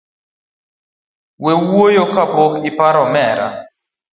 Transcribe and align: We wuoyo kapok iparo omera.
We 1.45 1.51
wuoyo 1.65 2.03
kapok 2.13 2.53
iparo 2.69 2.99
omera. 3.07 3.47